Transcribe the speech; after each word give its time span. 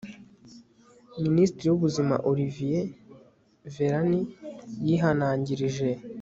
minisitiri 1.23 1.67
w'ubuzima 1.69 2.15
oliver 2.29 2.85
véran 3.73 4.11
yihanangirije 4.87 5.89